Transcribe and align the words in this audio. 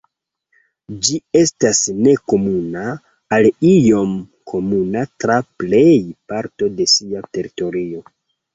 Ĝi 1.07 1.17
estas 1.41 1.81
nekomuna 2.05 2.87
al 3.37 3.49
iom 3.73 4.17
komuna 4.55 5.05
tra 5.25 5.39
plej 5.61 5.87
parto 6.33 6.73
de 6.81 6.91
sia 6.99 7.25
teritorio. 7.33 8.07